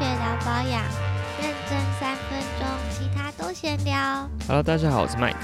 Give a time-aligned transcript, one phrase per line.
[0.00, 0.82] 学聊保养，
[1.42, 4.26] 认真三分钟，其他都闲聊。
[4.48, 5.36] Hello，大家好，我是 Mike。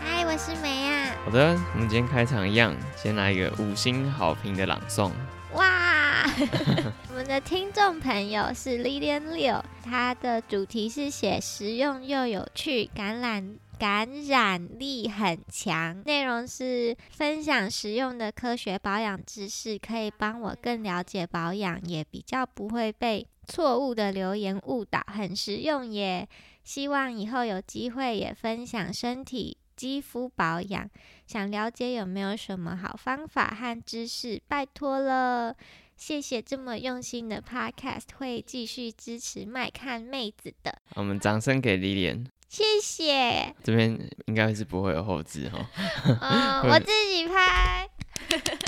[0.00, 1.10] 嗨，我是梅啊。
[1.24, 5.10] 好的，我们今天开场一样，先来一个五星好评的朗诵。
[5.54, 6.24] 哇，
[7.10, 26.26] 我们的听众朋友是 Lilian 六，他的主题是写实用又有趣，感染感染力很强，内容是分享实用的科学保养知识，可以帮我更了解保养，也比较不会被错误的留言误导，很实用耶。
[26.62, 30.88] 希望以后有机会也分享身体肌肤保养。
[31.26, 35.54] 想了解有没有什么好方法和知识，拜托了。
[35.94, 43.52] 谢谢这么用心的 Podcast，会继续支持麦看妹子的，我们掌声给 Lilian，谢谢。
[43.64, 45.58] 这边应该是不会有后置哈。
[46.22, 47.90] 嗯，我自己拍。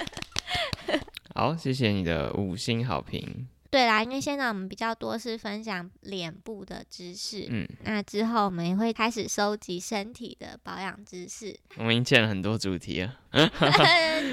[1.37, 3.47] 好，谢谢你的五星好评。
[3.71, 11.57] 对啦，因为现在我们比较多是分享脸部的知识，嗯，那之后我们也会开始收集身体的保养知识。
[11.77, 13.15] 我们已经建了很多主题了。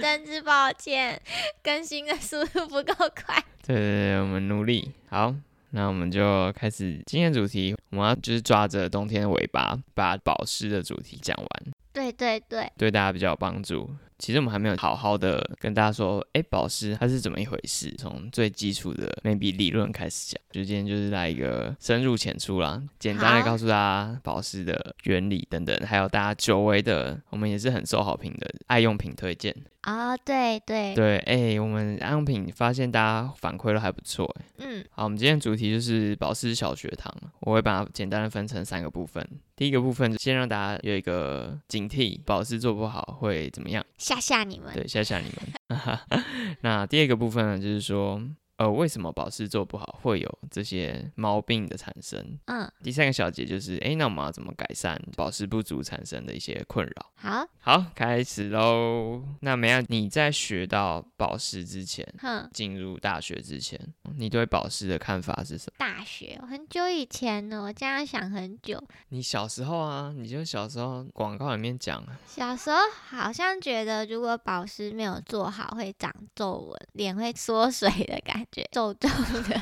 [0.02, 1.22] 真是抱歉，
[1.62, 3.44] 更新的速度不够快。
[3.66, 4.92] 对对对，我们努力。
[5.10, 5.36] 好，
[5.76, 7.76] 那我们就开始今天的主题。
[7.90, 13.90] 我们要就是抓着冬天的尾巴，把保湿的主题讲完，对对对，对大家比较有帮助。
[14.20, 17.94] 其实我们还没有好好的跟大家说，哎，保湿它是怎么一回事？
[17.98, 29.54] 从最基础的 maybe 理论开始讲，就今天就是来一个深入浅出啦，简单的告诉大家保湿的原理等等，还有大家久违的，我们也是很受好评的爱用品推荐。
[29.86, 34.46] 哦，对对，对，哎，我们爱用品发现大家反馈都还不错，哎。
[34.60, 39.28] 嗯，好，我们今天主题就是保湿小学堂，我会把它简单的分成三个部分。
[39.58, 43.86] 第一个部分先让大家有一个警惕，保湿做不好会怎么样？
[43.98, 44.74] 吓吓你们。
[44.74, 46.00] 对，吓吓你们。
[46.62, 48.22] 那第二个部分呢，就是说，
[48.58, 52.40] 呃，为什么保湿做不好会有这些毛病的产生？
[52.46, 57.12] 嗯，第三个小节就是，诶，那我们要怎么改善保湿不足产生的一些困扰？
[57.16, 59.24] 好，好，开始喽。
[59.42, 63.80] 那梅亚，你在学到保湿之前，哼，进入大学之前，
[64.18, 65.74] 你对保湿的看法是什么？
[65.80, 68.82] 大学很久以前呢，我这样想很久。
[69.10, 72.78] 你小时候啊，你就小时候广告里面讲，小时候
[73.08, 79.62] 好像觉得，如果保湿没有做好，会长皱纹，脸会缩水的感觉，皱皱的，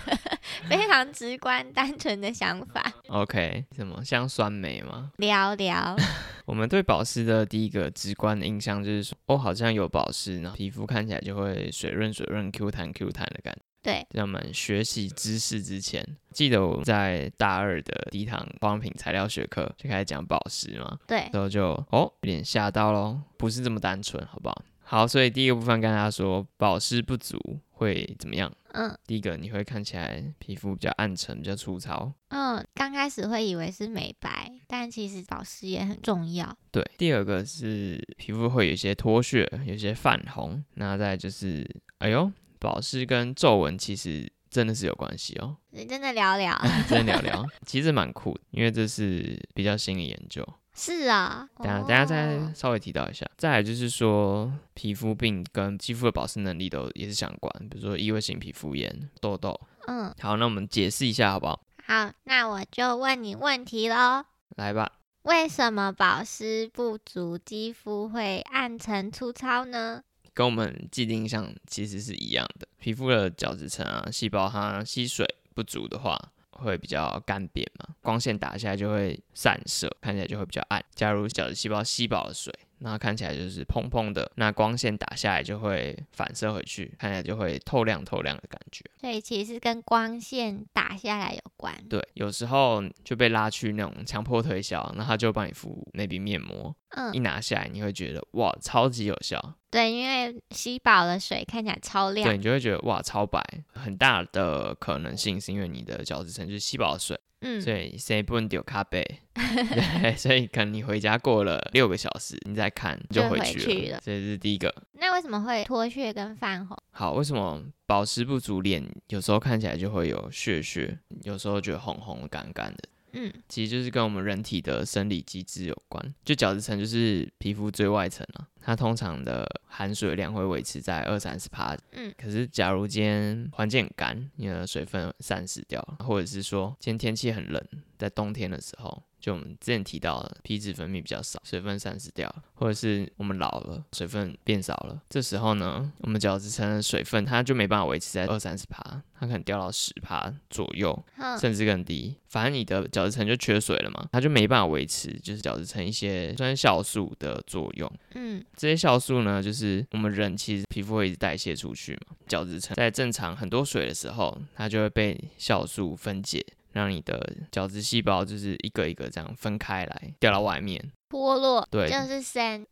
[0.70, 2.92] 非常直观、单纯的想法。
[3.08, 5.12] OK，什么像酸梅吗？
[5.18, 5.96] 聊聊，
[6.46, 13.62] 我们对保湿的第一个直观的印象就是说，哦，好像有保湿，然后皮肤看起来就会水润水润、Q 弹 Q 弹的感觉。
[13.84, 24.64] 对，在我们学习知识之前，记得我在大二的第一堂化妆品材料学课就开始讲保湿嘛，对，然后就哦有点吓到咯，不是这么单纯，好不好？
[24.84, 27.40] 好，所以第一个部分跟大家说，保湿不足
[27.72, 28.52] 会怎么样？
[28.74, 32.12] 嗯第一个你会看起来皮肤比较暗沉、比较粗糙。
[32.30, 36.58] 嗯，刚开始会以为是美白，但其实保湿也很重要。
[36.72, 40.64] 对，第二个是皮肤会有一些脱屑，有些泛红。
[40.76, 45.58] 那再就是，哎呦，保湿跟皱纹其实真的是有关系哦。
[45.72, 50.48] 你真的聊聊， 真的聊聊，其实蛮酷的，因为这是比较新的研究。
[50.74, 53.26] 是啊，等下等下再哦稍微提到一下。
[53.38, 59.60] 再来就是说，皮肤病跟肌肤的保湿能力都也是相关，比如说异位性皮肤炎、痘痘。
[59.88, 61.62] 嗯，好，那我们解释一下好不好？
[61.86, 64.24] 好，那我就问你问题喽。
[64.56, 64.92] 来吧。
[65.24, 70.02] 为什么保湿不足，肌肤会暗沉粗糙呢？
[70.34, 72.68] 跟我们既定印象其实是一样的。
[72.80, 76.18] 皮肤的角质层啊，细胞它吸水不足的话，
[76.62, 80.84] 会比较干瘪嘛，光线打下来就会散射，看起来就会比较暗。
[80.96, 88.84] 假如角质细胞吸饱了水，那它看起来就是砰砰的，那光线打下来就会反射回去，看起来就会透亮透亮的感觉。
[89.00, 91.74] 所以其实跟光线打下来有关。
[91.88, 99.56] 对，有时候就被拉去那种强迫推销，那他就帮你敷那笔面膜，嗯一嗯，拿下来你会觉得哇，超级有效。
[99.70, 102.36] 对，因为吸饱了水，看起来超亮对。
[102.36, 103.42] 你就会觉得哇超白，
[103.74, 109.04] 很大的可能性是因为你的角质层就是吸饱了水，嗯，所以谁不能丢咖啡？
[109.34, 113.66] 对，所以可能你回家过了六个小时，你再看就就回回去了。
[113.66, 114.74] 去了这是第一个。
[114.94, 116.78] 那为什么会脱屑跟泛红？
[116.92, 122.84] 好，为什么保湿不足脸有时候看起来就会有血血，有时候觉得红红干干的？
[123.14, 126.14] 嗯，其实就是跟我们人体的生理机制有关。
[126.24, 131.78] 就角质层就是皮肤最外层啊，它通常的含水量会维持在二三十帕。
[131.92, 137.64] 嗯，可是假如今天环境很干，你的水分散失掉了，或者是说今天天气很冷，
[137.98, 151.06] 在冬天的时候，就我们之前提到的皮脂分泌比较少，水分散失掉了，或者是我们老了，水分变少了，这时候呢，我们角质层的水分它就没办法维持在二三十帕，它可能掉到十帕左右，
[151.40, 152.18] 甚至更低。
[152.28, 157.92] 反正你的角质层就缺水了嘛，它就没办法维持就是角质层一些酸酵素的作用。
[158.16, 170.92] 嗯这些酵素呢，就是我们人其实皮肤会一直代谢出去嘛，角质层在正常很多水的时候，它就会被酵素分解，让你的角质细胞就是一个一个这样分开来，掉到外面。
[171.12, 172.66] 脱落，对就是酸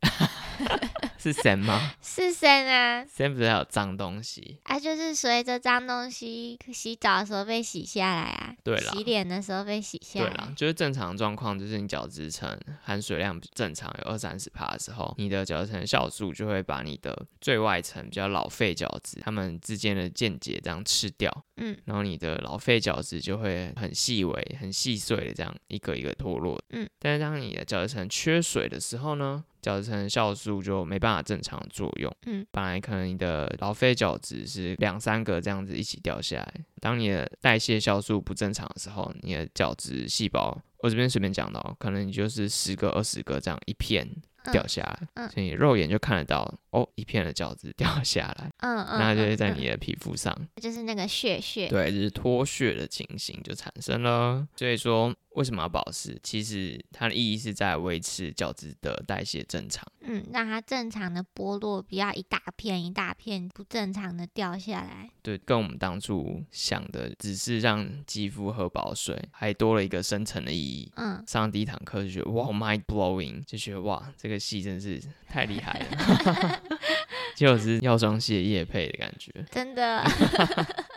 [1.18, 1.92] 是神吗？
[2.02, 4.58] 是酸啊，神不是还有脏东西？
[4.64, 26.60] 啊，就是随着脏东西洗澡的时候被洗下来啊，对了洗脸的时候被洗下来对了，，就是正常状况，就是你角质层含水量正常有二三十帕的时候，你的角质层酵素就会把你的最外层比较老废角质，它们之间的间接这样吃掉，嗯然后你的老废角质就会很细微、很细碎的这样一个一个脱落。
[26.70, 32.14] 嗯，但是当你的角质层缺水的时候呢，角质层酵素就没办法正常作用。
[32.26, 44.06] 嗯，本来可能你的老废角质是两三个这样子一起掉下来，当你的代谢酵素不正常的时候，你的角质细胞，我这边随便讲到，可能你就是十个、二十个这样一片
[44.44, 50.34] 嗯掉下来，嗯所以肉眼就看得到哦，一片的角质掉下来，嗯嗯，那就是在嗯你的皮肤上。
[50.56, 54.46] 就是那个血血，对，就是脱屑的情形就产生了。
[54.56, 56.18] 所以说，为什么要保湿？
[56.22, 59.86] 其实它的意义是在维持角质的代谢正常。
[60.00, 65.10] 嗯，让它正常的剥落，不要一大片一大片不正常的掉下来。
[65.22, 70.90] 对，跟我们当初想的只是让肌肤喝饱水，还多了一个深层的意义。
[70.96, 76.62] 嗯，上第一堂课就觉得哇，mind blowing，就觉得哇，这个戏真是太厉害了，
[77.36, 79.32] 结果是药妆系的夜配的感觉。
[79.52, 80.02] 真的。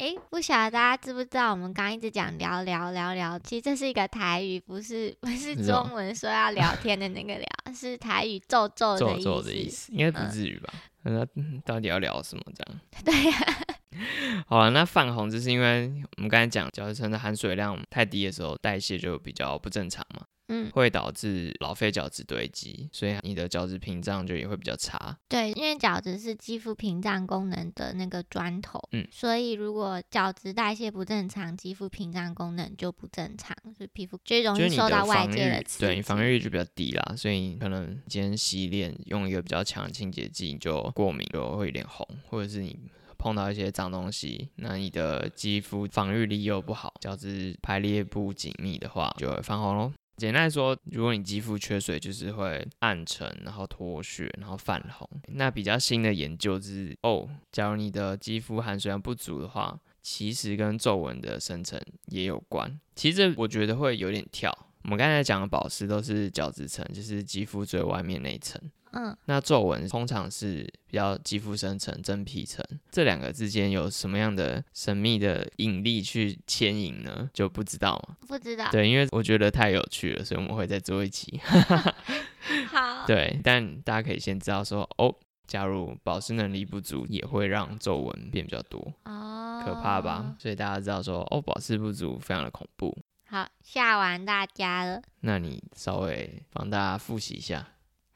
[0.00, 9.24] 哎，不晓得大家知不知道，我们刚刚一直讲聊聊聊聊，其实这是一个台语，不是不是中文说要聊天的那个聊，是台语皱皱的皱意思。
[9.24, 10.72] 皱的意思，应该不嗯至于吧？
[11.02, 12.80] 那、嗯到底要聊什么这样？
[13.04, 13.58] 对呀、
[14.48, 25.16] 好了，那泛红就是因为我们刚才讲角质层的含水量太低的时候，代谢就比较不正常嘛，嗯，会导致老废角质堆积，所以你的角质屏障就也会比较差。
[25.28, 35.86] 对，因为角质是肌肤屏障功能的那个砖头，嗯所以如果角质代谢不正常，肌肤屏障功能就不正常，所以皮肤最容易受到外界的，刺激。
[35.86, 42.76] 对你防御力就比较低啦，所以可能今天洗脸用一个比较强的清洁剂，你就过敏，就会有点红，或者是你
[43.16, 49.92] 碰到一些脏东西，那你的肌肤防御力又不好，角质排列不紧密的话，就会泛红咯。
[50.20, 55.08] 简单来说，如果你肌肤缺水，就是会暗沉，然后脱屑，然后泛红。
[55.28, 62.78] 那比较新的研究是，哦，假如你的肌肤含水量不足的话，其实跟皱纹的生成也有关。
[62.94, 64.56] 其实我觉得会有点跳。
[64.82, 68.60] 我们刚才讲的保湿都是角质层，就是肌肤最外面那一层。
[68.92, 77.28] 嗯，那皱纹通常是比较肌肤深层、真皮层，这两个之间有什么样的神秘的引力去牵引呢？
[77.32, 78.16] 就不知道嘛。
[78.26, 78.68] 不知道。
[78.70, 81.40] 对，因为我觉得太有趣了，所以我们会再做一期。
[82.68, 85.14] 好， 对，但大家可以先知道说，哦，
[85.46, 90.34] 假如保湿能力不足，也会让皱纹变比较多，哦，可怕吧？？
[90.38, 92.96] 所以大家知道说，哦，保湿不足非常的恐怖。
[93.26, 97.68] 好，吓完大家了那你稍微帮大家复习一下，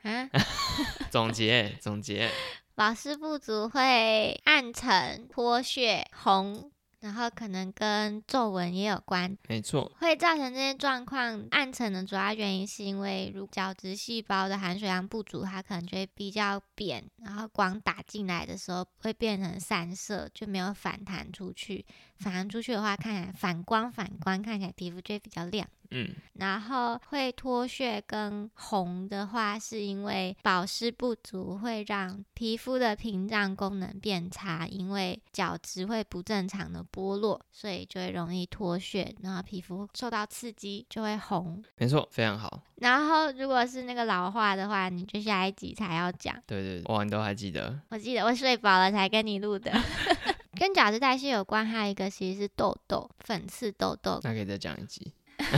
[0.04, 0.30] 啊！
[1.10, 2.30] 总结总结。
[2.76, 9.38] 保湿不足会暗沉、脱屑、红，然后可能跟皱纹也有关。
[9.46, 21.86] 没错，会造成这些状况暗沉的主要原因，是因为如角质细胞的含水量不足，它可能就会比较扁，然后光打进来的时候会变成散射，就没有反弹出去。
[22.18, 25.68] 反弹出去的话，看起来反光反光，看起来皮肤就会比较亮。
[25.96, 41.62] 嗯，然后会脱屑跟红的话，是因为保湿不足会让皮肤的屏障功能变差，因为角质会不正常的剥落，所以就会容易脱屑，然后皮肤受到刺激就会红。
[41.76, 42.62] 没错，非常好。
[42.78, 46.34] 然后如果是那个老化的话，你就下一集才要讲。
[46.44, 47.80] 对对对，哇，你都还记得？
[47.90, 49.72] 我记得我睡饱了才跟你录的。
[50.58, 54.20] 跟角质代谢有关，还有一个其实是痘痘、粉刺痘痘。
[54.22, 55.12] 那可以再讲一集。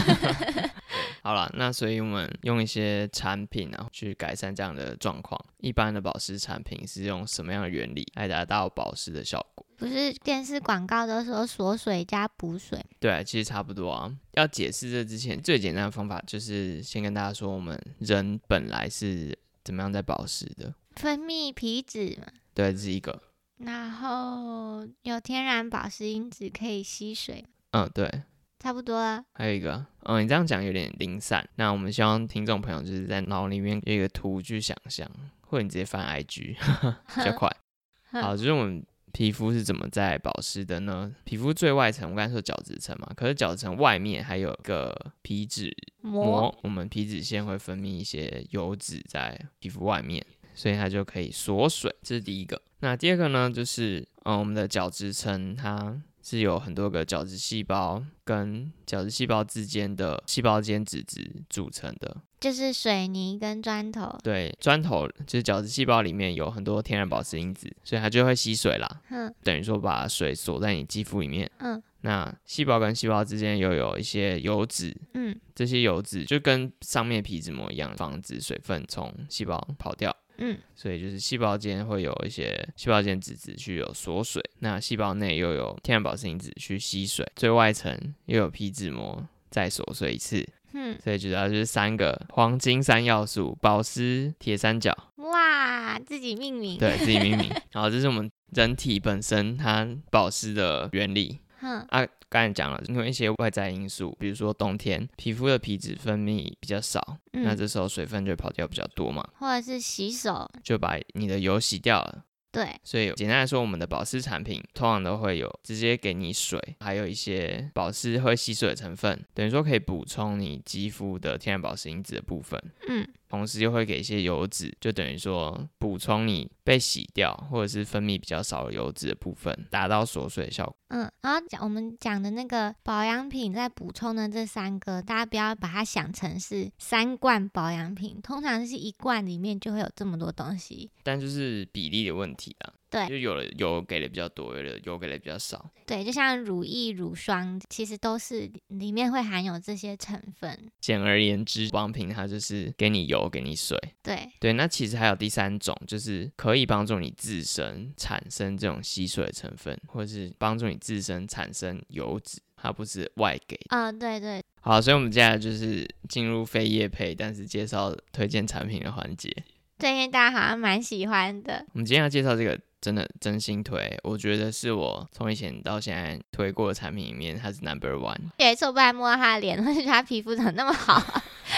[0.05, 0.71] 对
[1.23, 5.38] 好了，那所以我们用一些产品啊，去改善这样的状况。
[5.59, 9.67] 一般的保湿产品是用什么样的原理来达到保湿的效果？
[9.76, 14.11] 不是电视广告都说锁水加补水，对啊，其实差不多啊。
[14.35, 20.73] 要解释这之前，最简单的方法就是先跟大家说，我们人本来是怎么样在保湿的。
[20.95, 23.21] 分泌皮脂嘛，对，这是一个。
[23.59, 28.23] 然后有天然保湿因子可以吸水，嗯，对，
[28.66, 29.23] 差不多了。
[29.35, 31.49] 还有一个，嗯，你这样讲有点零散。
[31.54, 35.08] 那我们希望听众朋友就是在脑里面有一个图去想象，
[35.42, 36.56] 或者你直接翻 IG
[37.14, 37.49] 比较快。
[38.20, 41.14] 好，就是我们皮肤是怎么在保湿的呢？
[41.23, 44.92] 皮肤最外层，我刚才说角质层嘛，可是角质层外面还有个
[45.23, 51.94] 皮脂膜，我们皮脂腺会分泌一些油脂在皮肤外面，所以它就可以锁水。
[52.02, 52.61] 这是第一个。
[52.80, 56.02] 那第二个呢，就是嗯，我们的角质层它。
[56.28, 64.18] 是有很多个角质细胞跟角质细胞之间的细胞间脂质组成的，就是水泥跟砖头。
[64.25, 69.00] 对，砖头就是角质细胞里面有很多天然保湿因子，所以它就会吸水啦。
[69.11, 71.49] 嗯，等于说把水锁在你肌肤里面。
[71.59, 74.92] 嗯，那细胞跟细胞之间又有一些油脂。
[75.14, 80.12] 嗯，这些油脂就跟上面皮脂膜一样，防止水分从细胞跑掉。
[80.38, 90.47] 嗯，所以就是细胞间会有一些细胞间脂质去有锁水，那细胞内又有天然保湿因子去吸水，最外层又有皮脂膜再锁水一次。
[90.73, 94.95] 嗯，所以主要就是三个黄金三要素：保湿、铁三角。
[95.16, 97.50] 哇，自己命名，对自己命名。
[97.73, 101.38] 然后这是我们人体本身它保湿的原理。
[101.61, 102.07] 嗯啊。
[102.29, 112.25] 刚才讲了，因为一些外在因素，比如说冬天皮肤的皮脂分泌比较少，那这时候水分就跑掉比较多嘛，或者是洗手就把你的油洗掉了。
[112.51, 122.61] 对，所以简单来说，我们的保湿产品通常都会有直接给你水，还有一些保湿会吸水的成分，等于说可以补充你肌肤的天然保湿因子的部分。
[122.89, 123.07] 嗯。
[123.28, 130.76] 同时又会给一些油脂，就等于说补充你被洗掉或者是分泌比较少的油脂的部分，达到锁水的效果。
[130.88, 140.90] 嗯，然后讲我们讲的那个保养品在补充的这三个，大家不要把它想成是三罐保养品，通常是一罐里面就会有这么多东西。
[141.02, 142.73] 但就是比例的问题啊。
[142.88, 145.68] 对，就有的油给的比较多，有的油给的比较少。
[145.85, 150.71] 对，就像乳液、乳霜，其实都是里面会含有这些成分。
[150.80, 153.78] 简而言之，保养品它就是给你油，给你水。
[154.02, 163.58] 对对，那其实还有第三种，就是可以帮助你自身产生这种吸水的成分，或者是帮助你自身产生油脂，它不是外给。
[163.68, 164.42] 啊，对对。
[164.61, 169.35] 好，所以我们接下来就是进入非液配，但是介绍推荐产品的环节。
[169.78, 171.64] 最近大家好像蛮喜欢的。
[171.73, 172.58] 我们今天要介绍这个。
[172.78, 178.16] 真的真心推，我觉得是我从以前到现在推过的产品里面，它是 number one。
[178.37, 181.02] 有一次我不还摸到他的脸， 我觉得他皮肤怎么那么好？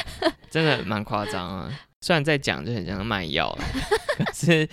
[0.51, 1.81] 真的蛮夸张啊！
[2.01, 3.57] 虽然在讲就很像卖药，
[4.19, 4.69] 可是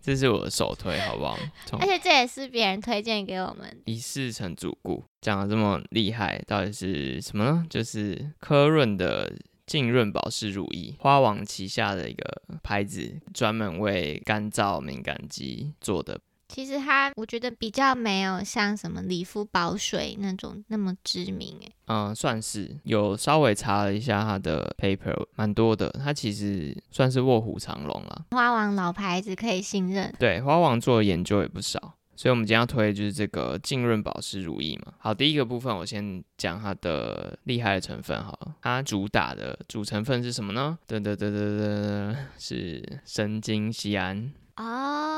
[0.00, 1.38] 这是我的首推，好不好？
[1.80, 3.80] 而且这也是别人推荐给我们。
[3.84, 7.66] 一世成主顾，讲的这么厉害，到底是什么呢？
[7.68, 9.32] 就是科润的。
[9.68, 16.18] 净润保湿乳液，花王旗下的一个牌子，专门为干燥敏感肌做的。
[16.48, 21.72] 其实它，我觉得比较没有像什么理肤保水那种那么知名诶。
[21.86, 25.90] 嗯，算是有稍微查了一下它的 paper，蛮多的。
[26.02, 28.26] 它其实算是卧虎藏龙了。
[28.30, 30.12] 花王老牌子可以信任。
[30.18, 31.94] 对，花王做的研究也不少。
[32.16, 34.92] 所以，我们今天要推的就是这个净润保湿乳液嘛。
[34.98, 38.36] 好，第一个部分我先讲它的厉害的成分哈。
[38.60, 40.76] 它主打的主成分是什么呢？
[40.88, 45.17] 噔噔噔噔噔，是神经酰胺哦，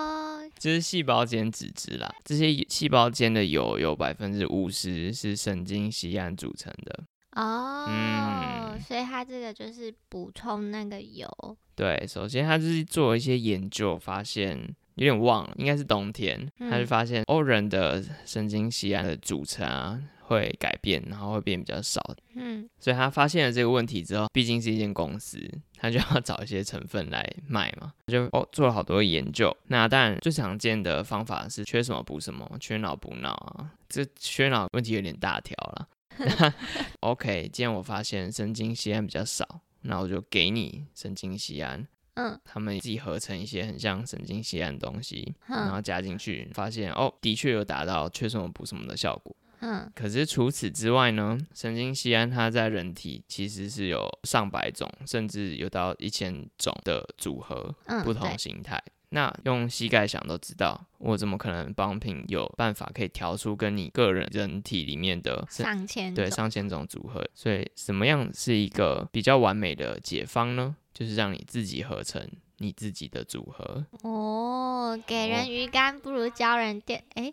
[0.60, 2.14] 这是细胞间脂质啦。
[2.24, 7.02] 这些细胞间的油有百分之五十是神经酰胺组成的
[7.32, 7.86] 哦。
[7.88, 11.26] 嗯，所以它这个就是补充那个油。
[11.74, 14.76] 对，首先它就是做一些研究，发现。
[14.96, 19.98] 有点忘了，应该是冬天，他就发现欧人的神经酰胺的组成啊
[20.30, 22.00] 会改变，然后会变比较少。
[22.34, 25.36] 嗯，所以他发现了这个问题之后，毕竟是一间公司，
[25.76, 29.54] 他就要找一些成分来卖嘛，就哦做了好多研究。
[29.66, 35.88] 那当然最常见的方法是缺什么补什么，缺脑补脑啊，这缺脑问题有点大条了。
[37.00, 41.84] OK，今天我发现神经酰胺比较少，那我就给你神经酰胺。
[42.14, 49.34] 嗯，他们自己合成一些很像神经酰胺的东西，然后加进去，发现哦，的确有达到缺什么补什么的效果。
[49.60, 57.74] 嗯，可是除此之外呢，神经酰胺它在人体其实是有上百种，甚至有到一千种的组合，
[58.04, 58.82] 不同形态。
[59.12, 67.28] 那用膝盖想都知道，我怎么可能帮品有办法可以调出跟你个人人体里面的上千对上千种组合？
[67.34, 70.76] 所以什么样是一个比较完美的解方呢？
[70.94, 72.24] 就是让你自己合成
[72.60, 74.98] 你自己的组合哦。
[75.06, 77.32] 给人鱼竿不如教人钓，哎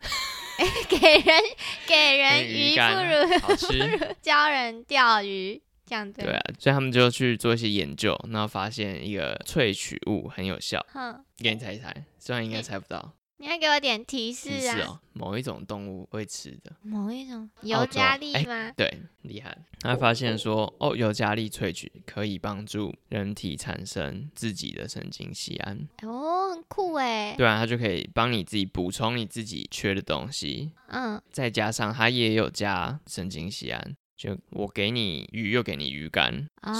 [0.58, 1.42] 哎， 给人
[1.86, 5.62] 给人鱼不如教人钓鱼。
[5.86, 10.86] 这样对啊，所以他们就去做一些研究，然后发现一个萃取物很有效。
[10.92, 13.14] 哼，给你猜一猜，虽然应该猜不到。
[13.39, 14.53] 你要给我点提示啊！
[14.53, 16.75] 提示哦，某一种动物会吃的。
[16.82, 18.72] 某一种尤加利哎吗？
[18.75, 18.91] 对，
[19.22, 19.56] 厉害。
[19.79, 25.88] 他发现说，哦，尤加利萃取可以帮助人体产生自己的神经酰胺。
[26.01, 27.36] 哦，很酷哎。
[27.38, 36.74] 对啊，它就可以帮你自己补充你自己缺的东西，嗯，再加上它也有加神经酰胺，就我给你鱼又给你鱼干，哦，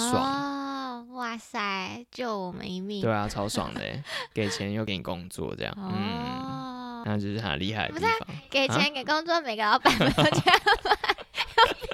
[1.18, 3.02] 哇塞，救我们一命。
[3.02, 8.06] 对啊，超爽的耶，给钱又给你工作，这样，嗯，哦，那就是很厉害的不是。
[8.48, 10.30] 给啊钱给工作，每个老板都这样吗？
[10.30, 11.90] 有病！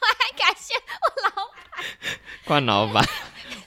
[0.00, 1.88] 我还感谢我老板
[2.44, 3.02] 冠老板，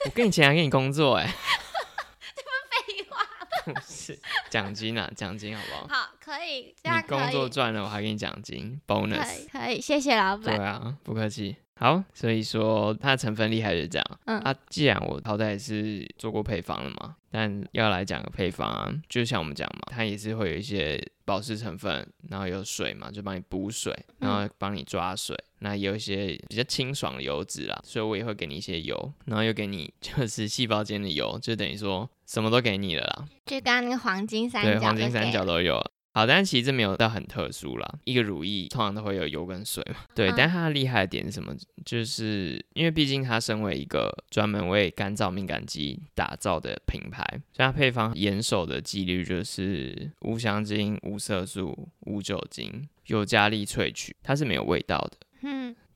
[0.04, 3.26] 我给你钱还给你工作，哎，废话。
[3.74, 4.16] 不是
[4.48, 6.00] 奖金啊，奖金好不好？
[6.02, 9.42] 好，可以，这样你工，作赚了，我还给你奖金，bonus。
[9.42, 10.66] 以，可以，谢谢老板对板。
[10.68, 11.56] 啊，不客气。
[11.78, 14.18] 好，所以说它的成分厉害就是这样。
[14.24, 25.36] 嗯啊，既然我好歹也是做过配方了嘛，但要来讲个配方啊，就像我们讲嘛，它也是会有一些保湿成分，然后有水嘛，就帮你补水，然后帮你抓水。
[25.58, 33.24] 那也有一些比较清爽的油脂啦，所以我也会给你一些油，然后又给你就是细胞间的油，就等于说什么都给你了啦。
[33.46, 35.44] 就刚刚那个黄金三角对，角，黄金三角。
[35.44, 35.82] 都有。
[36.16, 37.94] 好，但是其实这没有到很特殊啦。
[38.04, 40.30] 一个乳液通常都会有油跟水嘛，对。
[40.30, 41.54] 嗯但它厉害的点是什么？
[41.84, 55.18] 就是因为毕竟它身为一个专门为干燥敏感肌打造的品牌，所以它配方严守的纪律就是无香精、无色素、无酒精、尤加利萃取，它是没有味道的。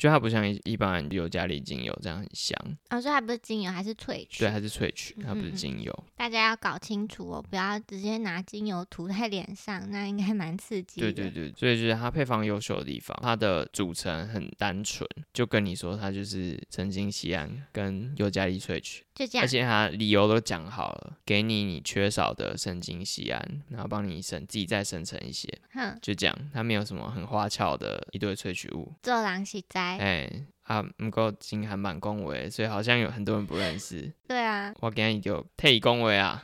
[0.01, 2.57] 嗯，就它不像一一般尤加利精油这样很香，
[2.89, 4.41] 哦，所以它不是精油，还是萃取。
[4.41, 6.05] 对，它是萃取，它不是精油。
[6.17, 11.13] 大家要搞清楚哦，不要直接拿精油涂在脸上，那应该蛮刺激的。
[11.13, 19.47] 对对对，所以就是它配方优秀的地方，它的组成很单纯，就跟你说它就是曾经酰胺跟尤加利萃取，就这样而。
[19.47, 29.99] 且他理由都讲好了，给你你缺少的神经酰胺，然后帮你生自己再生成一些，哼，就这样，他没有什么很花俏的一堆萃取物，做狼洗灾。
[29.99, 30.47] 哎。
[30.63, 34.09] 啊，不过金还蛮恭维的，所以好像有很多人不认识。
[34.29, 36.41] 对啊，我今日就替恭维啊，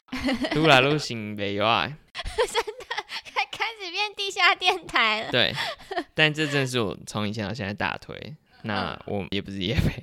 [0.57, 1.97] 愈来愈心袂有爱。
[2.13, 5.31] 开开始变地下电台了。
[5.31, 5.55] 对，
[6.13, 8.35] 但这正是我从以前到现在大推。
[8.63, 10.03] 那我也不是叶配，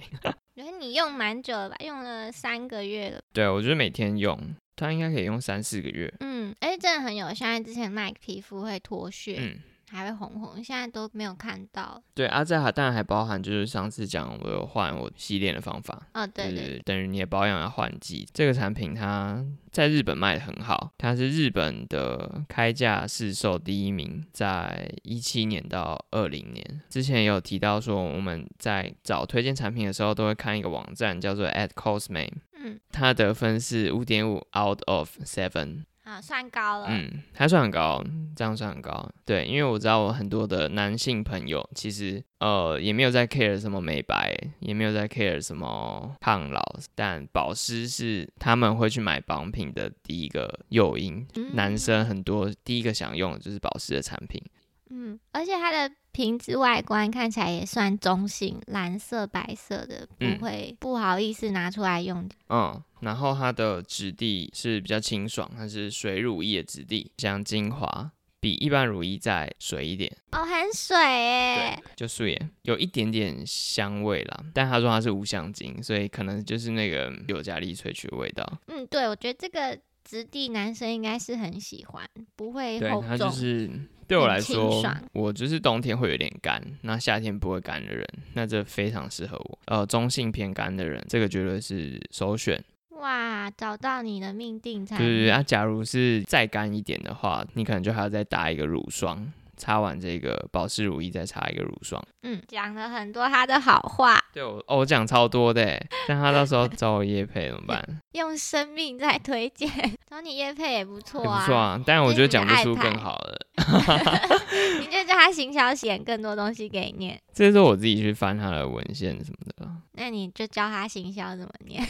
[0.56, 1.76] 觉得你用蛮久了吧？
[1.84, 3.20] 用了三个月了。
[3.34, 6.13] 对我就是每天用，它应该可以用三四个月。
[6.20, 7.60] 嗯，而且真的很有效。
[7.60, 9.60] 之前麦皮肤会脱屑，嗯，
[9.94, 12.02] 还会红红，现在都没有看到。
[12.16, 18.28] 对啊，这还当然还包含就是上次讲我有换我洗脸的方法，哦，对对就是等于你的保养要换季。
[18.34, 26.82] 这个产品它在日本卖的很好，它是日本的开价市售第一名，在一七年到二零年。
[26.90, 35.84] 之前也有提到说，我们在找推荐产品的时候，都会看一个网站叫做 At Cosme，嗯，它得分是五点五 out of seven。
[36.06, 36.88] 好，算高了。
[36.89, 38.04] 嗯，还算很高，
[38.36, 39.10] 这样算很高。
[39.26, 46.62] 对，因为我知道我很多的男性朋友，其实呃也没有在 care 什么美白，也没有在 care 什么抗老，
[46.94, 51.26] 但保湿是他们会去买保养品的第一个诱因。
[51.36, 54.44] 嗯男生很多第一个想用的就是保湿的产品。
[54.89, 62.30] 嗯，而且它的瓶子外观看起来也算中性，蓝色、白色的，嗯不会不好意思拿出来用。
[62.49, 70.15] 嗯，然后它的质地是比较清爽，它是水乳液的质地，像精华，比一般乳液再水一点。
[70.34, 78.47] 哦，很水耶对。，就素颜，有一点点香味啦，但他说它是无香精，所以可能就是那个尤加利萃取的味道。
[78.67, 83.10] 嗯，对，我觉得这个质地男生应该是很喜欢，不会对，厚重。
[83.10, 83.69] 它就是
[84.08, 89.60] 对我来说，我就是冬天会有点干，那夏天不会干的人，那这非常适合我。
[89.66, 92.63] 呃，中性偏干的人，这个绝对是首选。
[93.02, 95.06] 哇，找到你的命定产品。
[95.06, 99.32] 对对对，啊，假如是再干一点的话，你可能就还要再搭一个乳霜。
[99.58, 102.02] 擦完这个保湿乳液，再擦一个乳霜。
[102.24, 107.84] 嗯，讲了很多他的好话，对我，哦，我讲超多的耶，但他到时候找我叶配怎么办？
[108.13, 109.70] 用生命在推荐，
[110.10, 111.46] 找你叶配也不错也不啊。
[111.46, 113.39] 错啊，但我觉得讲不出更好的。
[114.80, 121.86] 你就叫他行销写更多东西给你念，这是我自己去翻他的文献什么的，那你就教他行销怎么念，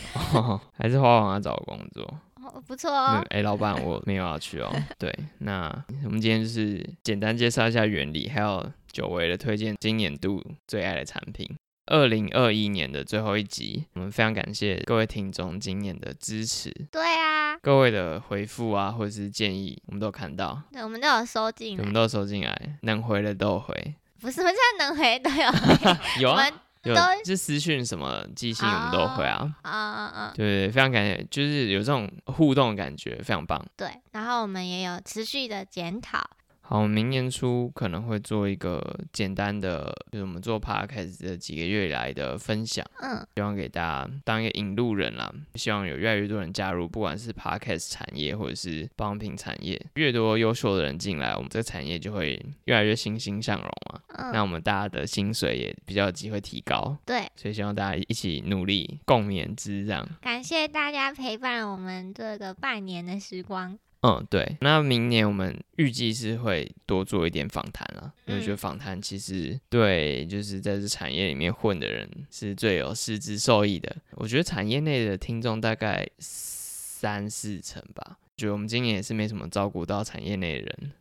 [0.77, 2.05] 还是花王要找我工作。
[2.43, 3.25] 哦，不错哦。
[3.29, 4.69] 哎、老板，我没有要去哦。
[4.97, 5.69] 对，那
[6.03, 11.49] 我们今天就是简单介绍一下原理，还有久违的推荐今年度最爱的产品。
[11.85, 23.95] 二零二一年的最后一集，我们非常感谢各位听众今年的支持，对啊，各位的回复啊，或者是建议，我们都有看到，对，我们都有收进来，我们都有收进来，能回的都有回。
[24.21, 25.97] 不是，我们现在能回都有回。
[26.23, 26.47] 有啊
[26.83, 29.55] 有都就私讯什么寄信我们都会啊。
[29.61, 30.33] 啊啊啊！
[30.35, 33.63] 对对，非常感谢，就是有这种互动的感觉，非常棒。
[33.75, 36.19] 对，然后我们也有持续的检讨。
[36.65, 45.31] 好，明年初可能会做一个简单的，就是我们做 podcast 这几个月以来的分享，嗯，希望给大家当一个引路人啦。
[45.55, 53.99] 希望有越来越多人加入，不管是 podcast 产业或者是保养品产业，越多优秀的人进来，我们这个产业就会越来越欣欣向荣嘛。
[54.31, 60.07] 那我嗯，们大家的薪水也比较有机会提高，对，所以希望大家一起努力，共勉之这样。
[60.21, 63.77] 感谢大家陪伴我们这个半年的时光。
[64.03, 64.57] 嗯，对。
[64.59, 73.95] 那明年我们预计是会多做一点访谈了，因为我觉得嗯访谈其实对就是在这产业里面混的人是最有实质受益的。
[74.15, 78.17] 我觉得产业内的听众大概三四成吧。
[78.35, 80.91] 觉得我们今年也是没什么照顾到产业内的人，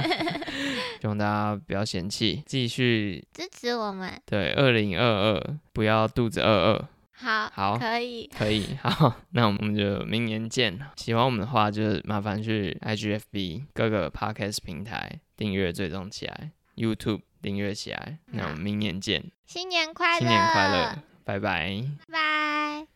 [0.98, 6.88] 希望大家不要嫌弃，继续支持我们，对二零二二不要肚子饿饿。
[7.16, 10.78] 好，好可以，可以， 好，那我们就明年见。
[10.96, 18.18] 喜欢我们的话，就麻烦去 IGFB 各个 Podcast 平台订阅追踪起来，YouTube 订阅起来。
[18.26, 21.84] 那我们明年见，新年快乐，新年快乐，拜拜。
[22.08, 22.86] 拜拜。